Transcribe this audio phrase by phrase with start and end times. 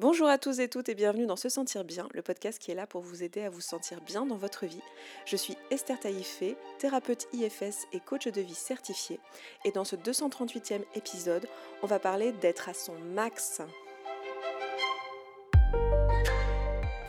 [0.00, 2.74] Bonjour à tous et toutes et bienvenue dans Se Sentir Bien, le podcast qui est
[2.74, 4.80] là pour vous aider à vous sentir bien dans votre vie.
[5.26, 9.20] Je suis Esther Taïfé, thérapeute IFS et coach de vie certifié.
[9.66, 11.46] Et dans ce 238e épisode,
[11.82, 13.60] on va parler d'être à son max.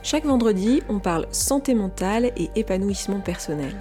[0.03, 3.73] Chaque vendredi, on parle santé mentale et épanouissement personnel.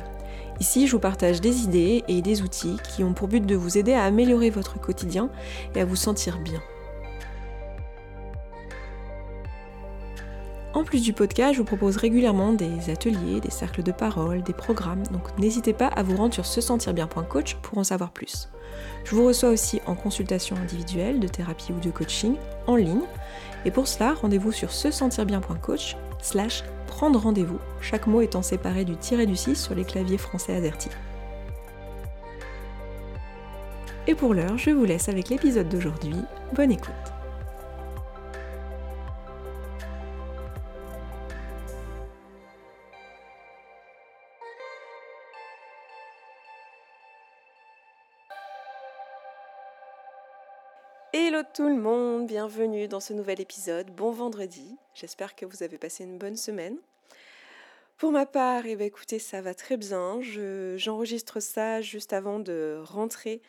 [0.61, 3.77] Ici, je vous partage des idées et des outils qui ont pour but de vous
[3.77, 5.33] aider à améliorer votre quotidien
[5.75, 6.63] et à vous sentir bien.
[10.81, 14.55] En plus du podcast, je vous propose régulièrement des ateliers, des cercles de parole, des
[14.55, 18.49] programmes, donc n'hésitez pas à vous rendre sur se sentir bien.coach pour en savoir plus.
[19.05, 23.03] Je vous reçois aussi en consultation individuelle, de thérapie ou de coaching, en ligne,
[23.67, 28.87] et pour cela, rendez-vous sur se sentir bien.coach slash prendre rendez-vous, chaque mot étant séparé
[28.87, 30.89] du tiré du 6 sur les claviers français AZERTY.
[34.07, 36.17] Et pour l'heure, je vous laisse avec l'épisode d'aujourd'hui.
[36.55, 37.20] Bonne écoute.
[51.41, 53.91] Hello tout le monde, bienvenue dans ce nouvel épisode.
[53.93, 56.77] Bon vendredi, j'espère que vous avez passé une bonne semaine.
[57.97, 60.21] Pour ma part, eh bien, écoutez, ça va très bien.
[60.77, 63.41] J'enregistre ça juste avant de rentrer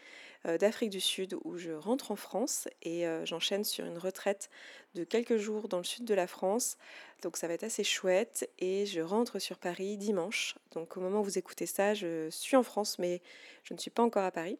[0.46, 4.50] euh, d'Afrique du Sud où je rentre en France et euh, j'enchaîne sur une retraite
[4.96, 6.78] de quelques jours dans le sud de la France.
[7.24, 10.56] Donc ça va être assez chouette et je rentre sur Paris dimanche.
[10.72, 13.22] Donc au moment où vous écoutez ça, je suis en France mais
[13.64, 14.58] je ne suis pas encore à Paris.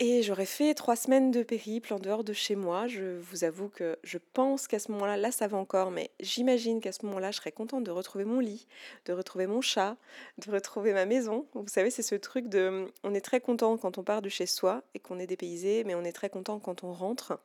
[0.00, 2.86] Et j'aurais fait trois semaines de périple en dehors de chez moi.
[2.86, 6.80] Je vous avoue que je pense qu'à ce moment-là, là ça va encore, mais j'imagine
[6.80, 8.68] qu'à ce moment-là, je serais contente de retrouver mon lit,
[9.06, 9.96] de retrouver mon chat,
[10.38, 11.46] de retrouver ma maison.
[11.54, 12.86] Vous savez, c'est ce truc de...
[13.02, 15.96] On est très content quand on part de chez soi et qu'on est dépaysé, mais
[15.96, 17.40] on est très content quand on rentre.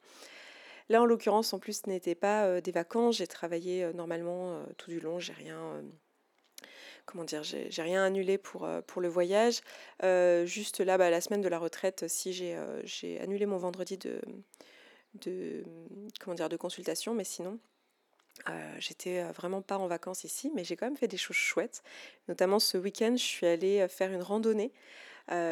[0.90, 3.18] Là, en l'occurrence, en plus, ce n'était pas euh, des vacances.
[3.18, 5.20] J'ai travaillé euh, normalement euh, tout du long.
[5.20, 5.82] J'ai rien
[7.06, 9.62] comment dire, j'ai rien annulé pour, euh, pour le voyage.
[10.04, 13.58] Euh, juste là, bah, la semaine de la retraite, si j'ai euh, j'ai annulé mon
[13.58, 14.20] vendredi de,
[15.16, 15.64] de,
[16.20, 17.60] comment dire, de consultation, mais sinon,
[18.80, 21.84] j'étais vraiment pas en vacances ici, mais j'ai quand même fait des choses chouettes.
[22.28, 24.72] Notamment ce week-end, je suis allée faire une randonnée.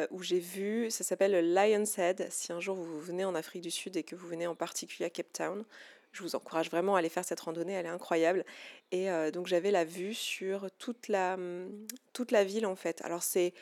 [0.09, 2.28] où j'ai vu, ça s'appelle Lion's Head.
[2.31, 5.06] Si un jour vous venez en Afrique du Sud et que vous venez en particulier
[5.06, 5.64] à Cape Town,
[6.12, 8.46] je vous encourage vraiment à aller faire cette randonnée, elle est incroyable.
[8.92, 11.70] Et euh, donc j'avais la vue sur toute la, hum,
[12.14, 13.02] toute la ville en fait.
[13.04, 13.54] Alors c'est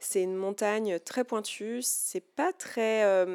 [0.00, 3.26] c'est une montagne très pointue, c'est pas très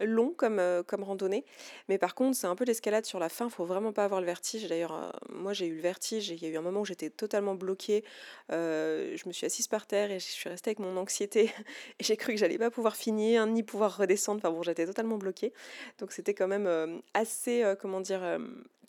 [0.00, 1.44] long comme, comme randonnée,
[1.88, 4.26] mais par contre c'est un peu l'escalade sur la fin, faut vraiment pas avoir le
[4.26, 4.68] vertige.
[4.68, 7.54] D'ailleurs, moi j'ai eu le vertige, il y a eu un moment où j'étais totalement
[7.54, 8.04] bloquée,
[8.50, 11.50] je me suis assise par terre et je suis restée avec mon anxiété
[12.00, 14.38] et j'ai cru que j'allais pas pouvoir finir ni pouvoir redescendre.
[14.38, 15.52] Enfin bon, j'étais totalement bloquée,
[15.98, 18.38] donc c'était quand même assez, comment dire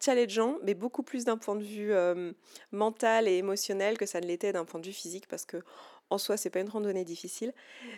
[0.04, 1.94] challengeant, mais beaucoup plus d'un point de vue
[2.72, 5.58] mental et émotionnel que ça ne l'était d'un point de vue physique, parce que
[6.14, 7.54] en soi, c'est pas une randonnée difficile.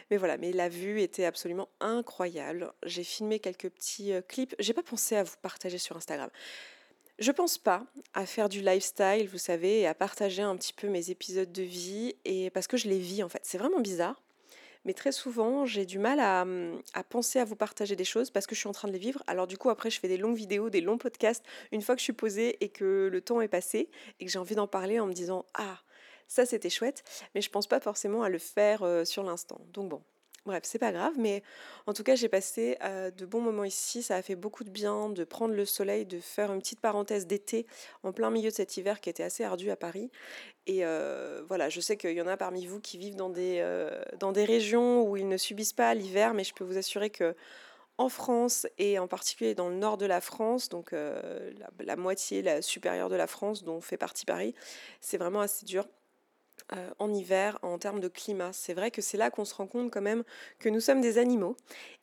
[0.10, 2.74] Mais voilà, mais la vue était absolument incroyable.
[2.84, 4.56] J'ai filmé quelques petits euh, clips.
[4.60, 6.30] J'ai pas pensé à vous partager sur Instagram.
[7.20, 10.90] Je pense pas à faire du lifestyle, vous savez, et à partager un petit peu
[10.90, 13.42] mes épisodes de vie, et parce que je les vis en fait.
[13.44, 14.22] C'est vraiment bizarre.
[14.84, 16.46] Mais très souvent, j'ai du mal à,
[16.94, 19.00] à, penser à vous partager des choses parce que je suis en train de les
[19.00, 19.24] vivre.
[19.26, 22.00] Alors du coup, après, je fais des longues vidéos, des longs podcasts, une fois que
[22.00, 23.90] je suis posée et que le temps est passé
[24.20, 25.80] et que j'ai envie d'en parler en me disant, ah,
[26.28, 27.04] ça, c'était chouette,
[27.34, 29.62] mais je pense pas forcément à le faire euh, sur l'instant.
[29.74, 30.02] Donc bon,
[30.46, 31.42] Bref, c'est pas grave, mais
[31.88, 34.04] en tout cas, j'ai passé euh, de bons moments ici.
[34.04, 37.26] Ça a fait beaucoup de bien de prendre le soleil, de faire une petite parenthèse
[37.26, 37.66] d'été
[38.04, 40.12] en plein milieu de cet hiver qui était assez ardu à Paris.
[40.68, 43.66] Et euh, voilà, je sais qu'il y en a parmi vous qui vivent dans des,
[44.20, 47.36] dans des régions où ils ne subissent pas l'hiver, mais je peux vous assurer que
[47.98, 52.44] en France et en particulier dans le nord de la France, donc la, la, moitié
[52.44, 54.54] la supérieure de la France dont fait partie Paris,
[55.02, 55.88] c'est vraiment assez dur.
[56.74, 58.52] Euh, en hiver en termes de climat.
[58.52, 60.24] C'est vrai que c'est là qu'on se rend compte quand même
[60.58, 61.56] que nous sommes des animaux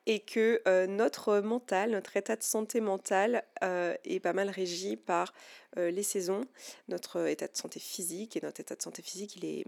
[0.06, 4.96] et que euh, notre mental, notre état de santé mentale euh, est pas mal régi
[4.96, 5.34] par
[5.76, 6.43] les saisons.
[6.88, 9.64] Notre état de santé physique et notre état de santé physique, il est,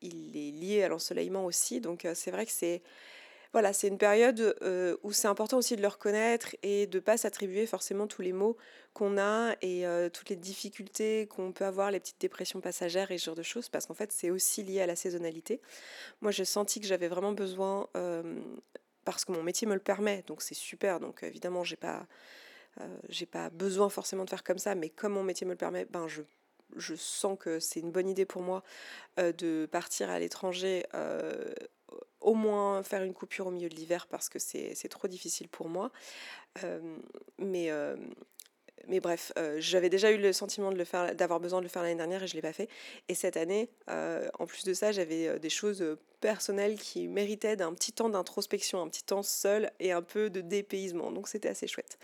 [0.00, 1.80] il est lié à l'ensoleillement aussi.
[1.80, 2.80] Donc c'est vrai que c'est
[3.52, 7.02] voilà, c'est une période euh, où c'est important aussi de le reconnaître et de ne
[7.02, 8.58] pas s'attribuer forcément tous les mots
[8.92, 13.16] qu'on a et euh, toutes les difficultés qu'on peut avoir, les petites dépressions passagères et
[13.16, 15.62] ce genre de choses, parce qu'en fait, c'est aussi lié à la saisonnalité.
[16.20, 18.38] Moi, j'ai senti que j'avais vraiment besoin, euh,
[19.04, 22.06] parce que mon métier me le permet, donc c'est super, donc évidemment, j'ai pas,
[23.32, 26.06] pas besoin forcément de faire comme ça, mais comme mon métier me le permet, ben
[26.76, 28.62] je sens que c'est une bonne idée pour moi
[29.16, 30.84] de partir à l'étranger
[32.28, 35.68] au moins faire une coupure au milieu de l'hiver parce que c'est trop difficile pour
[35.68, 35.90] moi.
[36.62, 36.98] Euh,
[37.38, 37.96] mais euh,
[38.86, 42.26] mais bref, j'avais déjà eu le sentiment d'avoir besoin de le faire l'année dernière et
[42.26, 42.68] je ne l'ai pas fait.
[43.08, 47.92] Et cette année, en plus de ça, j'avais des choses personnelles qui méritaient d'un petit
[47.92, 51.12] temps d'introspection, un petit temps seul et un peu de dépaysement.
[51.12, 51.96] Donc c'était assez chouette.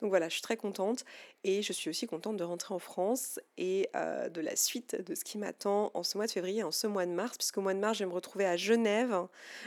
[0.00, 1.04] Donc voilà, je suis très contente
[1.44, 5.24] et je suis aussi contente de rentrer en France et de la suite de ce
[5.24, 7.78] qui m'attend en ce mois de février, en ce mois de mars, puisqu'au mois de
[7.78, 9.14] mars, je vais me retrouver à Genève.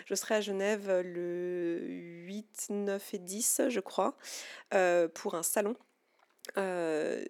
[0.05, 4.17] Je serai à Genève le 8, 9 et 10, je crois,
[5.13, 5.75] pour un salon
[6.57, 7.23] euh,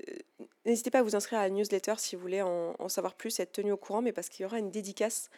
[0.66, 3.52] n'hésitez pas à vous inscrire à la newsletter si vous voulez en, savoir plus, être
[3.52, 5.30] tenu au courant, mais parce qu'il y aura une dédicace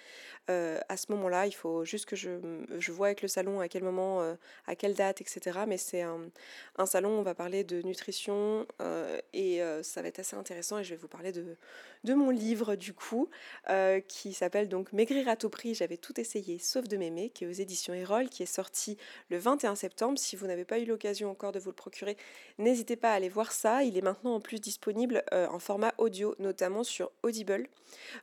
[0.50, 1.48] euh, à ce moment-là.
[1.48, 2.30] Il faut juste que je,
[2.78, 4.36] je vois avec le salon à quel moment, euh,
[4.68, 5.60] à quelle date, etc.
[5.68, 6.20] Mais c'est un,
[6.78, 8.66] un, salon, on va parler de nutrition
[9.34, 11.56] et ça va être assez intéressant et je vais vous parler de,
[12.04, 13.30] de mon livre du coup,
[14.08, 17.48] qui s'appelle donc Maigrir à tout prix, j'avais tout essayé sauf de m'aimer, qui est
[17.48, 18.98] aux éditions Erol, qui est sorti
[19.30, 20.20] le 21 septembre.
[20.20, 22.18] Si vous n'avez pas eu l'occasion encore de vous le procurer,
[22.58, 24.95] n'hésitez pas à aller voir ça il est maintenant en plus disponible
[25.34, 27.68] euh, en format audio, notamment sur Audible.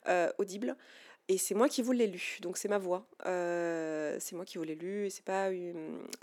[0.09, 0.77] Euh, Audible.
[1.33, 3.07] Et c'est moi qui vous l'ai lu, donc c'est ma voix.
[3.25, 5.49] Euh, c'est moi qui vous l'ai lu, c'est pas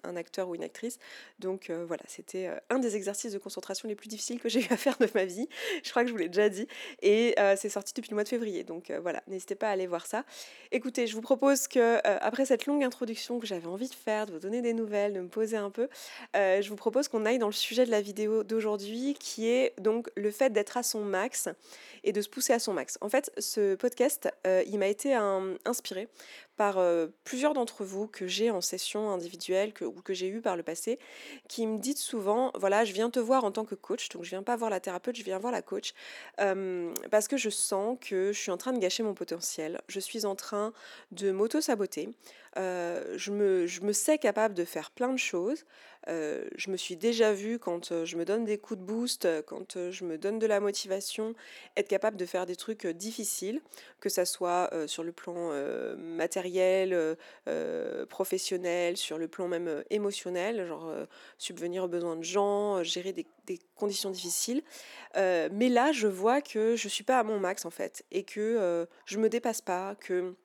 [0.04, 1.00] un acteur ou une actrice.
[1.40, 4.62] Donc euh, voilà, c'était euh, un des exercices de concentration les plus difficiles que j'ai
[4.62, 5.50] eu à faire de ma vie.
[5.84, 6.68] Je crois que je vous l'ai déjà dit.
[7.02, 8.64] Et c'est sorti depuis le mois de février.
[8.64, 10.26] Donc voilà, n'hésitez pas à aller voir ça.
[10.72, 14.34] Écoutez, je vous propose que, après cette longue introduction que j'avais envie de faire, de
[14.34, 15.90] vous donner des nouvelles, de me poser un peu,
[16.36, 20.12] je vous propose qu'on aille dans le sujet de la vidéo d'aujourd'hui, qui est donc
[20.16, 21.50] le fait d'être à son max
[22.04, 23.00] et de se pousser à son max.
[23.02, 24.99] En fait, ce podcast, il m'a été
[25.66, 26.08] inspiré
[26.60, 30.42] par euh, plusieurs d'entre vous que j'ai en session individuelle que, ou que j'ai eu
[30.42, 31.00] par le passé,
[31.48, 34.32] qui me dites souvent, voilà, je viens te voir en tant que coach, donc je
[34.32, 35.94] viens pas voir la thérapeute, je viens voir la coach,
[36.38, 40.26] parce que je sens que je suis en train de gâcher mon potentiel, je suis
[40.26, 40.74] en train
[41.14, 42.10] de m'auto-saboter,
[42.58, 45.66] euh, je, me, je me sais capable de faire plein de choses,
[46.08, 49.28] euh, je me suis déjà vue quand euh, je me donne des coups de boost,
[49.46, 51.36] quand je me donne de la motivation,
[51.78, 53.62] être capable de faire des trucs difficiles,
[54.00, 55.52] que ça soit sur le plan
[55.98, 56.49] matériel,
[58.10, 60.92] professionnel, sur le plan même émotionnel, genre
[61.38, 64.62] subvenir aux besoins de gens, gérer des, des conditions difficiles.
[65.16, 68.88] mais là, je vois que je suis pas à mon max en fait, et que
[69.06, 70.36] je me dépasse pas, que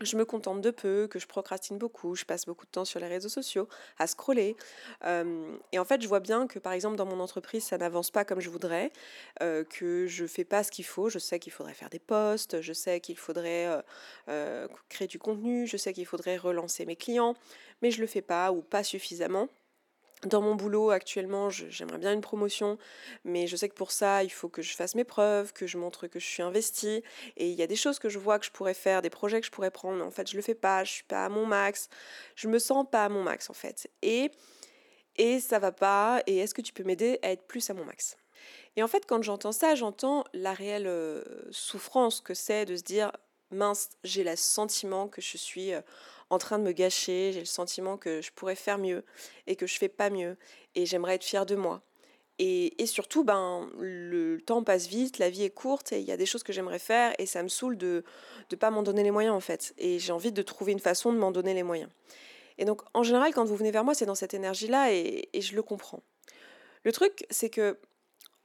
[0.00, 3.00] je me contente de peu, que je procrastine beaucoup, je passe beaucoup de temps sur
[3.00, 3.68] les réseaux sociaux
[3.98, 4.56] à scroller.
[5.04, 8.24] et en fait, je vois bien que par exemple dans mon entreprise, ça n'avance pas
[8.24, 8.92] comme je voudrais,
[9.40, 11.08] que je fais pas ce qu'il faut.
[11.08, 13.82] Je sais qu'il faudrait faire des posts, je sais qu'il faudrait
[14.88, 17.36] créer du contenu, je sais qu'il faudrait relancer mes clients,
[17.82, 19.48] mais je le fais pas ou pas suffisamment.
[20.26, 22.76] Dans mon boulot actuellement, j'aimerais bien une promotion,
[23.24, 25.78] mais je sais que pour ça, il faut que je fasse mes preuves, que je
[25.78, 27.02] montre que je suis investie.
[27.38, 29.40] Et il y a des choses que je vois que je pourrais faire, des projets
[29.40, 31.28] que je pourrais prendre, mais en fait, je le fais pas, je suis pas à
[31.30, 31.88] mon max.
[32.36, 33.90] Je me sens pas à mon max en fait.
[34.02, 34.30] Et
[35.16, 36.22] et ça va pas.
[36.26, 38.16] Et est-ce que tu peux m'aider à être plus à mon max?
[38.76, 42.82] Et en fait, quand j'entends ça, j'entends la réelle euh, souffrance que c'est de se
[42.82, 43.12] dire
[43.50, 45.80] mince, j'ai le sentiment que je suis euh,
[46.30, 49.04] en train de me gâcher, j'ai le sentiment que je pourrais faire mieux
[49.46, 50.36] et que je fais pas mieux
[50.74, 51.82] et j'aimerais être fière de moi.
[52.42, 56.16] Et, surtout, ben, le temps passe vite, la vie est courte et il y a
[56.16, 58.02] des choses que j'aimerais faire et ça me saoule de
[58.50, 59.74] ne pas m'en donner les moyens en fait.
[59.76, 61.90] Et j'ai envie de trouver une façon de m'en donner les moyens.
[62.56, 65.42] Et donc, en général, quand vous venez vers moi, c'est dans cette énergie-là et, et
[65.42, 66.02] je le comprends.
[66.84, 67.78] Le truc, c'est que,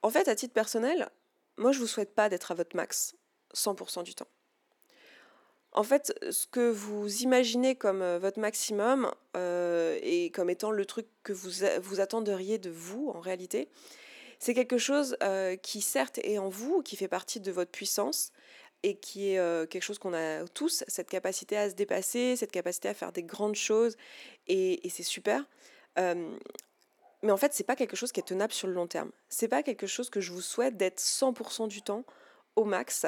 [0.02, 1.10] en fait, à titre personnel,
[1.58, 3.16] moi, je vous souhaite pas d'être à votre max
[3.54, 4.28] 100% du temps.
[5.76, 10.86] En fait, ce que vous imaginez comme euh, votre maximum euh, et comme étant le
[10.86, 11.50] truc que vous,
[11.82, 13.68] vous attenderiez de vous en réalité,
[14.40, 18.32] c'est quelque chose euh, qui certes est en vous, qui fait partie de votre puissance
[18.84, 22.88] et qui est quelque chose qu'on a tous, cette capacité à se dépasser, cette capacité
[22.88, 23.98] à faire des grandes choses
[24.48, 25.44] et, c'est super.
[25.98, 29.10] mais en fait, c'est pas quelque chose qui est tenable sur le long terme.
[29.28, 32.06] C'est pas quelque chose que je vous souhaite d'être 100% du temps
[32.56, 33.08] au max.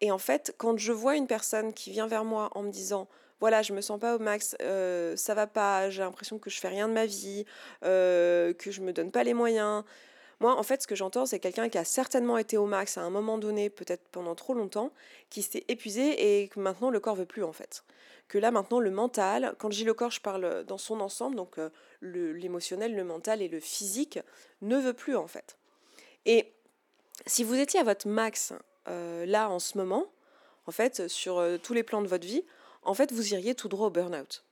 [0.00, 3.08] Et en fait, quand je vois une personne qui vient vers moi en me disant
[3.40, 6.58] voilà, je me sens pas au max, euh, ça va pas, j'ai l'impression que je
[6.58, 7.44] fais rien de ma vie,
[7.84, 9.84] euh, que je me donne pas les moyens.
[10.40, 13.02] Moi, en fait, ce que j'entends, c'est quelqu'un qui a certainement été au max à
[13.02, 14.92] un moment donné, peut-être pendant trop longtemps,
[15.30, 17.84] qui s'est épuisé et que maintenant le corps veut plus en fait.
[18.28, 21.36] Que là maintenant le mental, quand je dis le corps, je parle dans son ensemble,
[21.36, 21.68] donc euh,
[22.00, 24.18] l'émotionnel, le mental et le physique,
[24.62, 25.58] ne veut plus en fait.
[26.24, 26.52] Et
[27.26, 28.54] si vous étiez à votre max
[28.88, 30.06] euh, là en ce moment,
[30.66, 32.44] en fait, sur euh, tous les plans de votre vie,
[32.82, 34.44] en fait, vous iriez tout droit au burn-out.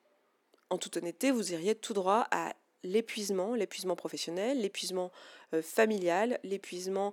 [0.70, 5.12] En toute honnêteté, vous iriez tout droit à l'épuisement, l'épuisement professionnel, l'épuisement
[5.54, 7.12] euh, familial, l'épuisement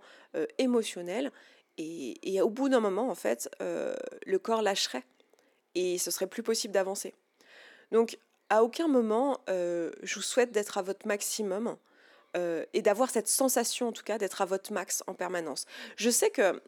[0.57, 1.31] émotionnel.
[1.77, 5.05] Et, au bout d'un moment, en fait, le corps lâcherait
[5.75, 7.13] et ce serait plus possible d'avancer.
[7.93, 8.17] Donc,
[8.49, 11.77] à aucun moment, je vous souhaite d'être à votre maximum
[12.35, 15.67] et d'avoir cette sensation en tout cas d'être à votre max en permanence.
[15.95, 16.61] Je sais que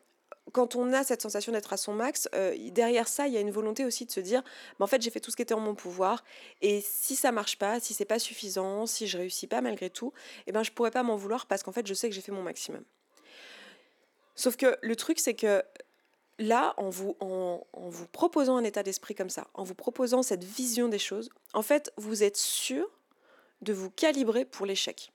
[0.51, 3.39] quand on a cette sensation d'être à son max, euh, derrière ça, il y a
[3.39, 4.43] une volonté aussi de se dire,
[4.79, 6.23] en fait, j'ai fait tout ce qui était en mon pouvoir,
[6.61, 10.13] et si ça marche pas, si c'est pas suffisant, si je réussis pas malgré tout,
[10.47, 12.31] eh ben je pourrais pas m'en vouloir parce qu'en fait, je sais que j'ai fait
[12.31, 12.83] mon maximum.
[14.35, 15.63] Sauf que le truc, c'est que
[16.39, 20.43] là, en vous, en, vous proposant un état d'esprit comme ça, en vous proposant cette
[20.43, 22.89] vision des choses, en fait, vous êtes sûr
[23.61, 25.11] de vous calibrer pour l'échec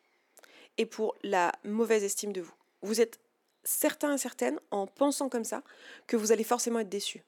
[0.79, 2.55] et pour la mauvaise estime de vous.
[2.83, 3.19] Vous êtes
[3.67, 5.63] certain et certaine, en pensant comme ça,
[6.07, 7.23] que vous allez forcément être déçu.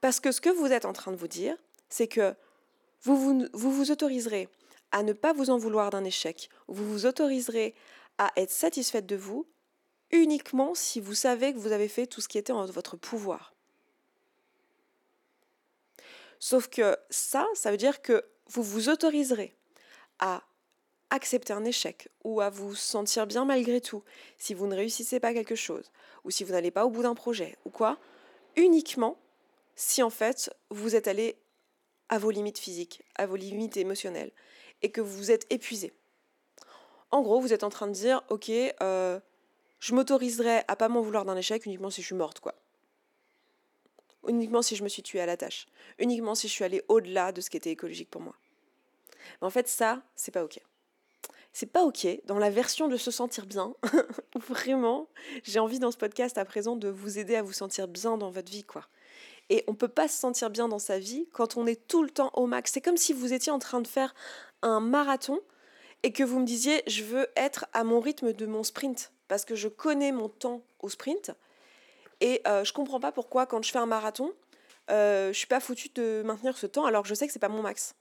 [0.00, 1.56] Parce que ce que vous êtes en train de vous dire,
[1.88, 2.34] c'est que
[3.02, 4.48] vous vous, vous vous autoriserez
[4.90, 7.74] à ne pas vous en vouloir d'un échec, vous vous autoriserez
[8.16, 9.46] à être satisfaite de vous
[10.10, 13.54] uniquement si vous savez que vous avez fait tout ce qui était en votre pouvoir.
[16.40, 19.54] Sauf que ça, ça veut dire que vous vous autoriserez
[20.18, 20.42] à
[21.10, 24.02] accepter un échec ou à vous sentir bien malgré tout
[24.36, 25.90] si vous ne réussissez pas quelque chose
[26.24, 27.98] ou si vous n'allez pas au bout d'un projet ou quoi,
[28.56, 29.16] uniquement
[29.76, 31.36] si en fait vous êtes allé
[32.08, 34.32] à vos limites physiques, à vos limites émotionnelles
[34.82, 35.92] et que vous êtes épuisé.
[37.10, 39.18] En gros, vous êtes en train de dire, ok, euh,
[39.80, 42.54] je m'autoriserai à pas m'en vouloir d'un échec uniquement si je suis morte, quoi.
[44.26, 45.66] Uniquement si je me suis tuée à la tâche.
[45.98, 48.34] Uniquement si je suis allée au-delà de ce qui était écologique pour moi.
[49.40, 50.60] Mais en fait, ça, c'est pas ok.
[51.60, 53.74] C'est pas ok dans la version de se sentir bien.
[54.48, 55.08] Vraiment,
[55.42, 58.30] j'ai envie dans ce podcast à présent de vous aider à vous sentir bien dans
[58.30, 58.86] votre vie, quoi.
[59.50, 62.10] Et on peut pas se sentir bien dans sa vie quand on est tout le
[62.10, 62.70] temps au max.
[62.70, 64.14] C'est comme si vous étiez en train de faire
[64.62, 65.40] un marathon
[66.04, 69.44] et que vous me disiez je veux être à mon rythme de mon sprint parce
[69.44, 71.32] que je connais mon temps au sprint
[72.20, 74.32] et euh, je comprends pas pourquoi quand je fais un marathon,
[74.92, 77.40] euh, je suis pas foutu de maintenir ce temps alors que je sais que c'est
[77.40, 77.96] pas mon max.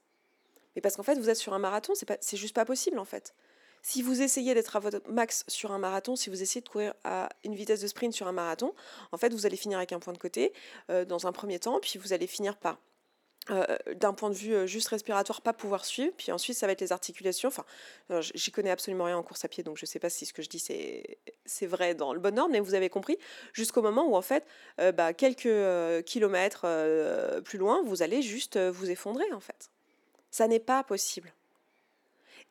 [0.75, 2.99] Mais parce qu'en fait, vous êtes sur un marathon, c'est pas, c'est juste pas possible
[2.99, 3.33] en fait.
[3.89, 6.93] Si vous essayez d'être à votre max sur un marathon, si vous essayez de courir
[7.05, 8.73] à une vitesse de sprint sur un marathon,
[9.13, 10.51] en fait, vous allez finir avec un point de côté
[10.89, 12.81] euh, dans un premier temps, puis vous allez finir par
[13.49, 16.11] euh, d'un point de vue euh, juste respiratoire, pas pouvoir suivre.
[16.17, 17.47] Puis ensuite, ça va être les articulations.
[17.47, 17.63] Enfin,
[18.35, 20.33] j'y connais absolument rien en course à pied, donc je ne sais pas si ce
[20.33, 20.59] que je dis
[21.45, 23.17] c'est vrai dans le bon ordre, mais vous avez compris.
[23.53, 24.45] Jusqu'au moment où en fait,
[24.95, 26.65] bah, quelques kilomètres
[27.45, 29.69] plus loin, vous allez juste vous effondrer en fait.
[30.29, 31.31] Ça n'est pas possible.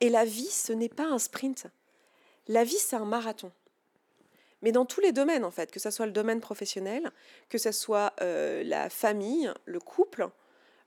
[0.00, 1.66] Et la vie, ce n'est pas un sprint.
[2.48, 3.52] La vie, c'est un marathon.
[4.62, 7.10] Mais dans tous les domaines, en fait, que ce soit le domaine professionnel,
[7.48, 10.28] que ce soit la famille, le couple,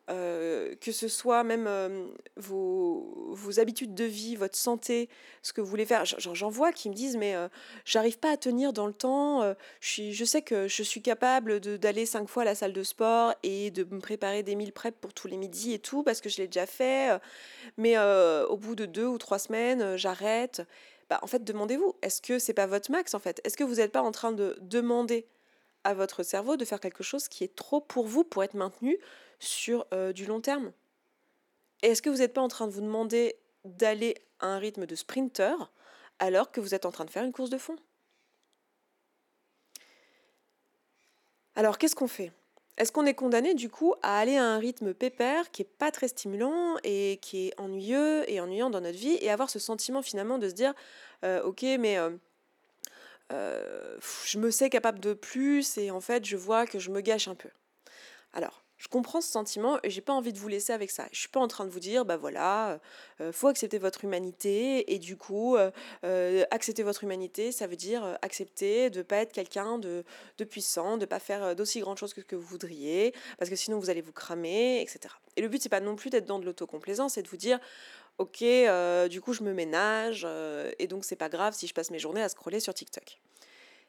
[0.09, 5.09] euh, que ce soit même euh, vos, habitudes de vie, votre santé,
[5.43, 6.03] ce que vous voulez faire.
[6.05, 7.47] J'en vois qui me disent mais euh,
[7.85, 9.53] j'arrive pas à tenir dans le temps.
[9.81, 13.33] je, je sais que je suis capable d'aller cinq fois à la salle de sport
[13.43, 16.29] et de me préparer des mille prep pour tous les midis et tout parce que
[16.29, 17.19] je l'ai déjà fait.
[17.77, 20.61] mais au bout de deux ou trois semaines, j'arrête.
[21.09, 23.41] Bah, en fait, demandez-vous, est-ce que c'est pas votre max en fait?
[23.43, 25.25] Est-ce que vous n'êtes pas en train de demander
[25.83, 28.97] à votre cerveau de faire quelque chose qui est trop pour vous pour être maintenu
[29.39, 30.71] sur euh, du long terme.
[31.81, 34.95] Est-ce que vous n'êtes pas en train de vous demander d'aller à un rythme de
[34.95, 35.55] sprinter
[36.19, 37.77] alors que vous êtes en train de faire une course de fond?
[41.55, 42.31] Alors qu'est-ce qu'on fait?
[42.77, 45.91] Est-ce qu'on est condamné du coup à aller à un rythme pépère qui est pas
[45.91, 50.01] très stimulant et qui est ennuyeux et ennuyant dans notre vie et avoir ce sentiment
[50.01, 50.73] finalement de se dire
[51.25, 52.11] euh, ok mais euh,
[53.29, 57.27] je me sais capable de plus et en fait je vois que je me gâche
[57.27, 57.49] un peu.
[58.33, 61.05] Alors je comprends ce sentiment et j'ai pas envie de vous laisser avec ça.
[61.11, 62.77] Je suis pas en train de vous dire, bah voilà, euh,
[63.21, 68.17] euh, faut accepter votre humanité et du coup, euh, accepter votre humanité, ça veut dire
[68.21, 70.05] accepter de pas être quelqu'un de,
[70.37, 73.57] de, puissant, de pas faire d'aussi grandes choses que ce que vous voudriez, parce que
[73.57, 75.13] sinon vous allez vous cramer, etc.
[75.35, 77.59] Et le but c'est pas non plus d'être dans de l'autocomplaisance, c'est de vous dire,
[78.19, 78.43] ok,
[79.09, 80.27] du coup je me ménage
[80.77, 83.19] et donc c'est pas grave si je passe mes journées à scroller sur TikTok.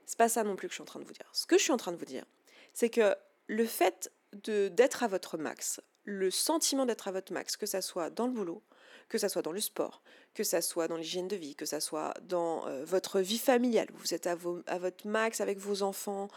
[0.07, 1.29] C'est pas ça non plus que je suis en train de vous dire.
[1.33, 2.25] Ce que je suis en train de vous dire,
[2.73, 3.15] c'est que
[3.47, 8.11] le fait d'être à votre max, le sentiment d'être à votre max, que ça soit
[8.11, 8.62] dans le boulot,
[9.11, 10.02] que ça soit dans le sport,
[10.35, 13.88] que ça soit dans l'hygiène de vie, que ça soit dans euh, votre vie familiale.
[13.95, 16.28] Vous êtes à, votre max avec vos enfants,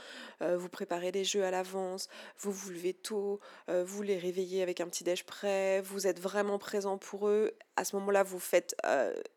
[0.41, 3.39] euh, vous préparez les jeux à l'avance, vous vous levez tôt,
[3.69, 7.53] euh, vous les réveillez avec un petit déj prêt, vous êtes vraiment présent pour eux.
[7.75, 8.75] À ce moment-là, vous faites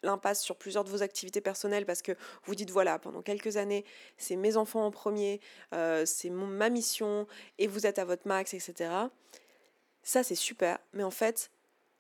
[0.03, 2.13] l'impasse sur plusieurs de vos activités personnelles parce que
[2.45, 3.85] vous dites voilà, pendant quelques années,
[4.19, 5.41] c'est mes enfants en premier,
[6.05, 7.27] c'est ma mission,
[7.59, 9.09] et vous êtes à votre max, etc.
[10.07, 11.51] Ça, c'est super, mais en fait,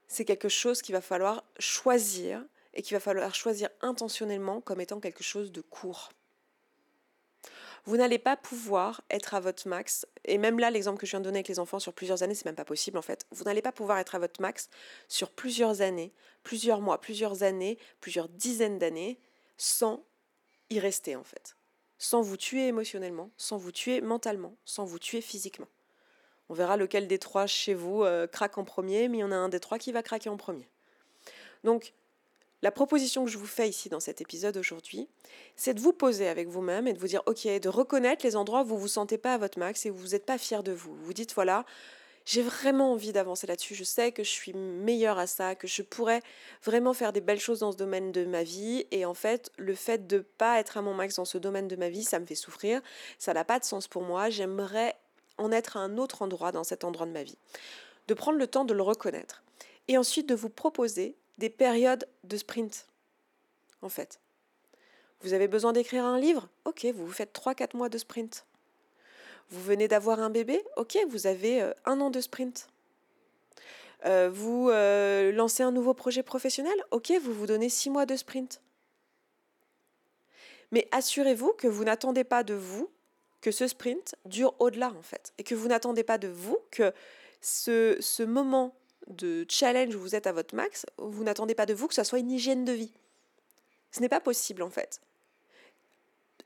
[0.06, 2.40] c'est quelque chose qu'il va falloir choisir
[2.72, 6.12] et qu'il va falloir choisir intentionnellement comme étant quelque chose de court.
[7.84, 10.06] vous n'allez pas pouvoir être à votre max.
[10.24, 12.36] Et même là, l'exemple que je viens de donner avec les enfants sur plusieurs années,
[12.36, 13.26] c'est même pas possible en fait.
[13.32, 14.70] Vous n'allez pas pouvoir être à votre max
[15.08, 16.12] sur plusieurs années,
[16.44, 19.18] plusieurs mois, plusieurs années, plusieurs dizaines d'années,
[19.56, 20.04] sans
[20.70, 21.56] y rester en fait.
[21.98, 25.68] Sans vous tuer émotionnellement, sans vous tuer mentalement, sans vous tuer physiquement.
[26.48, 29.32] On verra lequel des trois chez vous euh, craque en premier, mais il y en
[29.32, 30.68] a un des trois qui va craquer en premier.
[31.64, 31.92] Donc,
[32.62, 35.08] la proposition que je vous fais ici dans cet épisode aujourd'hui,
[35.56, 38.62] c'est de vous poser avec vous-même et de vous dire, ok, de reconnaître les endroits
[38.62, 40.72] où vous vous sentez pas à votre max et où vous n'êtes pas fier de
[40.72, 40.96] vous.
[40.96, 41.66] Vous dites, voilà,
[42.24, 43.74] j'ai vraiment envie d'avancer là-dessus.
[43.74, 46.22] Je sais que je suis meilleure à ça, que je pourrais
[46.64, 48.84] vraiment faire des belles choses dans ce domaine de ma vie.
[48.90, 51.76] Et en fait, le fait de pas être à mon max dans ce domaine de
[51.76, 52.80] ma vie, ça me fait souffrir.
[53.18, 54.28] Ça n'a pas de sens pour moi.
[54.28, 54.96] J'aimerais
[55.38, 57.38] en être à un autre endroit dans cet endroit de ma vie.
[58.08, 59.42] De prendre le temps de le reconnaître.
[59.88, 62.86] Et ensuite de vous proposer des périodes de sprint,
[63.82, 64.20] en fait.
[65.20, 66.48] Vous avez besoin d'écrire un livre?
[66.64, 68.46] Ok, vous faites 3-4 mois de sprint.
[69.50, 70.62] Vous venez d'avoir un bébé?
[70.76, 72.68] Ok, vous avez euh, un an de sprint.
[74.04, 76.74] Euh, vous euh, lancez un nouveau projet professionnel?
[76.90, 78.60] Ok, vous vous donnez 6 mois de sprint.
[80.72, 82.90] Mais assurez-vous que vous n'attendez pas de vous
[83.46, 85.32] que ce sprint dure au-delà, en fait.
[85.38, 86.92] Et que vous n'attendez pas de vous que
[87.40, 88.74] ce, ce moment
[89.06, 92.02] de challenge où vous êtes à votre max, vous n'attendez pas de vous que ce
[92.02, 92.92] soit une hygiène de vie.
[93.92, 95.00] Ce n'est pas possible en fait.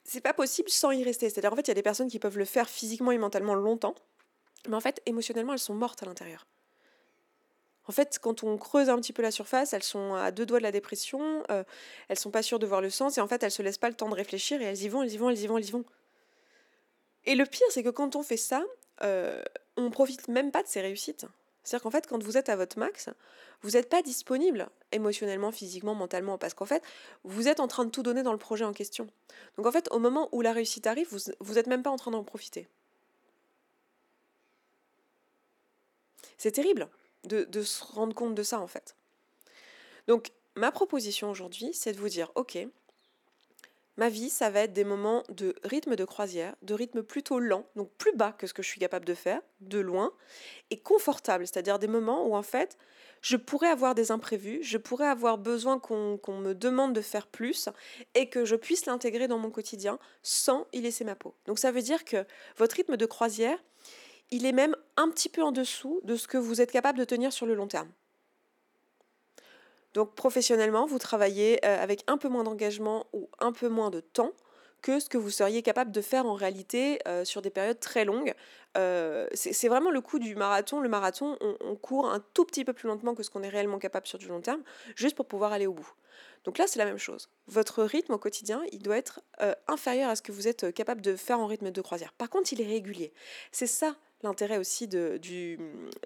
[0.04, 1.30] C'est pas possible sans y rester.
[1.30, 3.54] C'est-à-dire en fait, il y a des personnes qui peuvent le faire physiquement et mentalement
[3.54, 3.95] longtemps,
[4.69, 6.47] mais en fait, émotionnellement, elles sont mortes à l'intérieur.
[7.87, 10.59] En fait, quand on creuse un petit peu la surface, elles sont à deux doigts
[10.59, 11.64] de la dépression, euh,
[12.11, 13.88] elles sont pas sûres de voir le sens, et en fait, elles se laissent pas
[13.88, 15.66] le temps de réfléchir, et elles y vont, elles y vont, elles y vont, elles
[15.66, 15.87] y vont.
[17.26, 18.64] Et le pire, c'est que quand on fait ça,
[19.02, 19.42] euh,
[19.76, 21.26] on profite même pas de ces réussites.
[21.62, 23.10] C'est-à-dire qu'en fait, quand vous êtes à votre max,
[23.62, 26.82] vous n'êtes pas disponible émotionnellement, physiquement, mentalement, parce qu'en fait,
[27.24, 29.06] vous êtes en train de tout donner dans le projet en question.
[29.56, 31.08] Donc en fait, au moment où la réussite arrive,
[31.40, 32.66] vous n'êtes même pas en train d'en profiter.
[36.38, 36.88] C'est terrible
[37.24, 38.96] de se rendre compte de ça, en fait.
[40.06, 42.58] Donc, ma proposition aujourd'hui, c'est de vous dire, ok,
[44.00, 47.66] Ma vie, ça va être des moments de rythme de croisière, de rythme plutôt lent,
[47.76, 50.14] donc plus bas que ce que je suis capable de faire, de loin,
[50.70, 52.79] et confortable, c'est-à-dire des moments où en fait,
[53.20, 57.68] je pourrais avoir des imprévus, je pourrais avoir besoin qu'on me demande de faire plus
[58.14, 61.35] et que je puisse l'intégrer dans mon quotidien sans y laisser ma peau.
[61.44, 62.24] Donc ça veut dire que
[62.57, 63.62] votre rythme de croisière,
[64.31, 67.05] il est même un petit peu en dessous de ce que vous êtes capable de
[67.05, 67.90] tenir sur le long terme.
[69.94, 74.00] Donc professionnellement, vous travaillez euh, avec un peu moins d'engagement ou un peu moins de
[74.00, 74.33] temps
[74.83, 78.07] que ce que vous seriez capable de faire en réalité euh, sur des périodes très
[78.07, 78.35] longues.
[78.79, 80.81] Euh, c'est vraiment le coup du marathon.
[80.81, 83.79] Le marathon, on, court un tout petit peu plus lentement que ce qu'on est réellement
[83.79, 84.62] capable sur du long terme,
[84.94, 85.92] juste pour pouvoir aller au bout.
[86.44, 87.29] Donc là, c'est la même chose.
[87.46, 89.20] Votre rythme au quotidien, il doit être
[89.68, 92.14] inférieur à ce que vous êtes capable de faire en rythme de croisière.
[92.14, 93.12] Par contre, il est régulier.
[93.53, 95.18] C'est ça l'intérêt aussi de,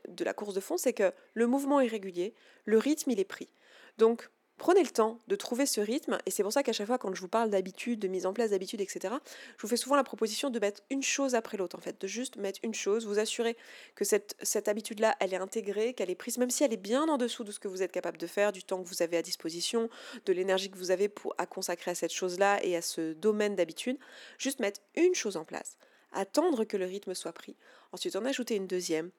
[0.08, 3.24] de la course de fond, c'est que le mouvement est régulier, le rythme, il est
[3.24, 3.48] pris.
[3.98, 6.98] Donc, prenez le temps de trouver ce rythme, et c'est pour ça qu'à chaque fois,
[6.98, 9.14] quand je vous parle d'habitude, de mise en place d'habitude, etc.,
[9.56, 12.06] je vous fais souvent la proposition de mettre une chose après l'autre, en fait, de
[12.06, 13.56] juste mettre une chose, vous assurer
[13.94, 17.18] que cette, habitude-là, elle est intégrée, qu'elle est prise, même si elle est bien en
[17.18, 19.22] dessous de ce que vous êtes capable de faire, du temps que vous avez à
[19.22, 19.88] disposition,
[20.26, 23.56] de l'énergie que vous avez pour, à consacrer à cette chose-là et à ce domaine
[23.56, 23.98] d'habitude,
[24.38, 25.76] juste mettre une chose en place,
[26.12, 27.56] attendre que le rythme soit pris,
[27.92, 29.10] ensuite en ajouter une deuxième,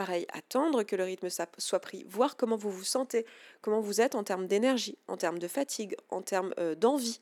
[0.00, 3.26] Pareil, attendre que le rythme soit pris, voir comment vous vous sentez,
[3.60, 7.20] comment vous êtes en termes d'énergie, en termes de fatigue, en termes euh, d'envie,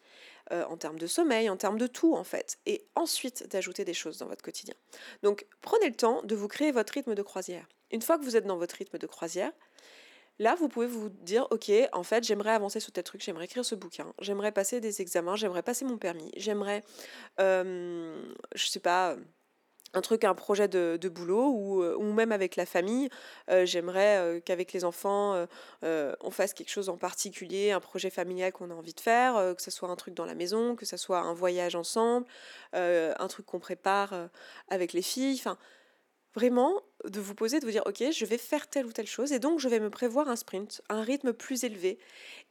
[0.53, 2.57] euh, en termes de sommeil, en termes de tout en fait.
[2.67, 4.77] Et ensuite d'ajouter des choses dans votre quotidien.
[5.25, 7.67] Donc prenez le temps de vous créer votre rythme de croisière.
[7.91, 9.51] Une fois que vous êtes dans votre rythme de croisière,
[10.41, 13.65] Là, vous pouvez vous dire, ok, en fait, j'aimerais avancer sur tel truc, j'aimerais écrire
[13.65, 16.85] ce bouquin, j'aimerais passer des examens, j'aimerais passer mon permis, j'aimerais,
[17.41, 18.23] euh,
[18.55, 19.17] je sais pas,
[19.95, 23.09] un truc, un projet de, boulot ou, euh, ou, même avec la famille.
[23.51, 25.47] Euh, j'aimerais euh, qu'avec les enfants,
[25.83, 29.63] on fasse quelque chose en particulier, un projet familial qu'on a envie de faire, que
[29.63, 32.27] ce soit un truc dans la maison, que ce soit un voyage ensemble,
[32.73, 34.15] un truc qu'on prépare
[34.69, 35.37] avec les filles.
[35.39, 35.59] Enfin,
[36.35, 39.33] vraiment de vous poser, de vous dire, ok, je vais faire telle ou telle chose,
[39.33, 41.99] et donc je vais me prévoir un sprint, un rythme plus élevé.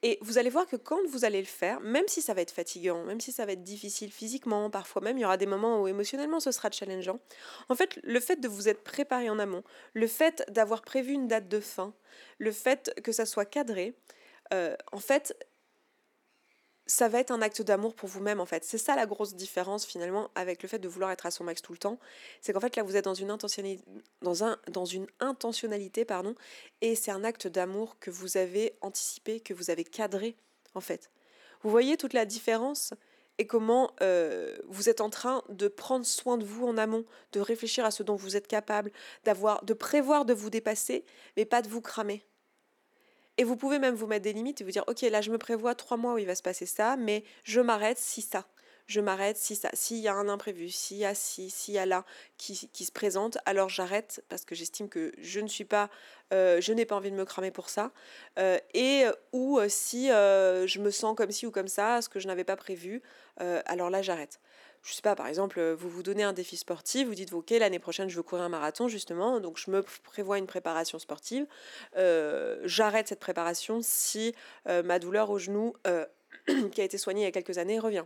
[0.03, 2.51] Et vous allez voir que quand vous allez le faire, même si ça va être
[2.51, 5.81] fatigant, même si ça va être difficile physiquement, parfois même il y aura des moments
[5.81, 7.19] où émotionnellement ce sera challengeant,
[7.69, 9.63] en fait, le fait de vous être préparé en amont,
[9.93, 11.93] le fait d'avoir prévu une date de fin,
[12.39, 13.95] le fait que ça soit cadré,
[14.53, 15.35] euh, en fait,
[16.87, 18.63] ça va être un acte d'amour pour vous-même en fait.
[18.63, 21.61] C'est ça la grosse différence finalement avec le fait de vouloir être à son max
[21.61, 21.99] tout le temps.
[22.41, 23.31] C'est qu'en fait là vous êtes dans une
[25.19, 26.33] intentionnalité, pardon,
[26.81, 30.35] et c'est un acte d'amour que vous avez anticipé, que vous avez cadré
[30.73, 31.11] en fait.
[31.61, 32.93] Vous voyez toute la différence
[33.37, 37.39] et comment euh, vous êtes en train de prendre soin de vous en amont, de
[37.39, 38.91] réfléchir à ce dont vous êtes capable,
[39.25, 42.23] d'avoir, de prévoir de vous dépasser, mais pas de vous cramer.
[43.37, 45.37] Et vous pouvez même vous mettre des limites et vous dire, ok, là je me
[45.37, 48.45] prévois trois mois où il va se passer ça, mais je m'arrête si ça
[48.87, 51.77] je m'arrête si ça, s'il y a un imprévu, s'il y a si, s'il y
[51.77, 52.05] a là
[52.37, 55.89] qui, se présente, alors j'arrête parce que j'estime que je ne suis pas,
[56.33, 57.91] euh, je n'ai pas envie de me cramer pour ça,
[58.39, 62.19] euh, et ou euh, si je me sens comme ci ou comme ça, ce que
[62.19, 63.01] je n'avais pas prévu,
[63.37, 64.39] alors là j'arrête.
[64.83, 67.79] Je sais pas, par exemple, vous vous donnez un défi sportif, vous dites, ok, l'année
[67.79, 71.45] prochaine je veux courir un marathon justement, donc je me prévois une préparation sportive,
[71.95, 74.33] j'arrête cette préparation si
[74.65, 75.73] ma douleur au genou
[76.71, 78.05] qui a été soignée il y a quelques années revient.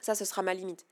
[0.00, 0.86] Ça, ce sera ma limite.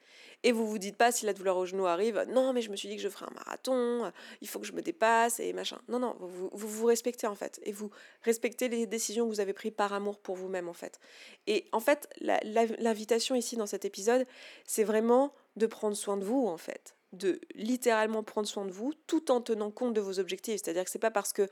[0.45, 2.77] Et vous vous dites pas si la douleur au genou arrive, non, mais je me
[2.77, 5.79] suis dit que je ferai un marathon, il faut que je me dépasse et machin.
[5.89, 7.61] Non, non, vous vous, respectez en fait.
[7.65, 7.91] Et vous
[8.23, 11.01] respectez les décisions que vous avez prises par amour pour vous-même en fait.
[11.47, 14.27] Et en fait, l'invitation ici dans cet épisode,
[14.65, 18.93] c'est vraiment de prendre soin de vous en fait de littéralement prendre soin de vous
[19.07, 20.61] tout en tenant compte de vos objectifs.
[20.63, 21.49] C'est-à-dire que c'est pas parce que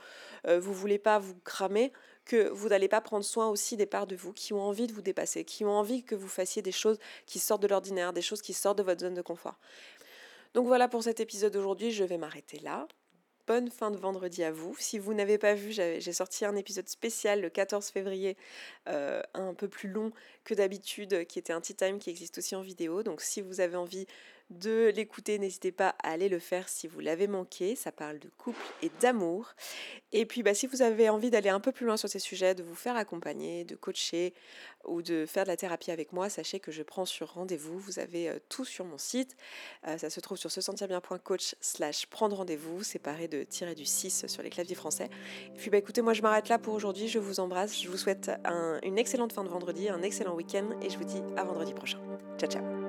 [0.46, 1.92] euh, vous voulez pas vous cramer
[2.26, 4.92] que vous n'allez pas prendre soin aussi des parts de vous qui ont envie de
[4.92, 8.20] vous dépasser, qui ont envie que vous fassiez des choses qui sortent de l'ordinaire, des
[8.20, 9.58] choses qui sortent de votre zone de confort.
[10.52, 12.86] Donc voilà pour cet épisode d'aujourd'hui, je vais m'arrêter là.
[13.46, 14.74] Bonne fin de vendredi à vous.
[14.76, 18.36] Si vous n'avez pas vu, j'ai sorti un épisode spécial le 14 février,
[18.88, 20.10] euh, un peu plus long
[20.42, 23.04] que d'habitude, qui était un tea time qui existe aussi en vidéo.
[23.04, 24.06] Donc si vous avez envie
[24.50, 25.38] de l'écouter.
[25.38, 27.74] N'hésitez pas à aller le faire si vous l'avez manqué.
[27.74, 29.54] Ça parle de couple et d'amour.
[30.12, 32.54] Et puis, bah, si vous avez envie d'aller un peu plus loin sur ces sujets,
[32.54, 34.34] de vous faire accompagner, de coacher
[34.86, 37.78] ou de faire de la thérapie avec moi, sachez que je prends sur rendez-vous.
[37.78, 39.36] Vous avez euh, tout sur mon site.
[39.86, 43.84] Euh, ça se trouve sur se sentir bien.coach slash prendre rendez-vous, séparé de tirer du
[43.84, 45.10] 6 sur les claviers français.
[45.54, 47.08] Et puis, bah, écoutez, moi, je m'arrête là pour aujourd'hui.
[47.08, 47.80] Je vous embrasse.
[47.80, 48.30] Je vous souhaite
[48.82, 51.98] une excellente fin de vendredi, un excellent week-end et je vous dis à vendredi prochain.
[52.38, 52.85] Ciao, ciao.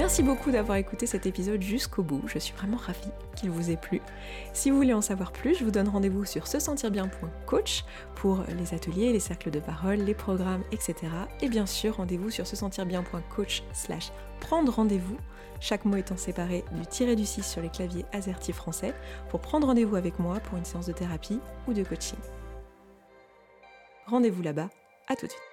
[0.00, 3.76] Merci beaucoup d'avoir écouté cet épisode jusqu'au bout, je suis vraiment ravie qu'il vous ait
[3.76, 4.00] plu.
[4.54, 7.84] Si vous voulez en savoir plus, je vous donne rendez-vous sur se sentir bien.coach
[8.14, 10.94] pour les ateliers, les cercles de parole, les programmes, etc.
[11.42, 14.10] Et bien sûr, rendez-vous sur se sentir bien.coach slash
[14.40, 15.18] prendre rendez-vous,
[15.60, 18.94] chaque mot étant séparé du tiré du 6 sur les claviers AZERTY français,
[19.28, 22.18] pour prendre rendez-vous avec moi pour une séance de thérapie ou de coaching.
[24.06, 24.70] Rendez-vous là-bas,
[25.08, 25.49] à tout de suite.